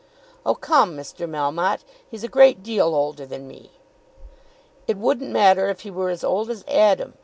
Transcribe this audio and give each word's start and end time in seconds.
"Oh, 0.47 0.55
come, 0.55 0.97
Mr. 0.97 1.29
Melmotte; 1.29 1.81
he's 2.09 2.23
a 2.23 2.27
great 2.27 2.63
deal 2.63 2.95
older 2.95 3.23
than 3.23 3.47
me." 3.47 3.69
"It 4.87 4.97
wouldn't 4.97 5.29
matter 5.29 5.69
if 5.69 5.81
he 5.81 5.91
were 5.91 6.09
as 6.09 6.23
old 6.23 6.49
as 6.49 6.65
Adam. 6.67 7.13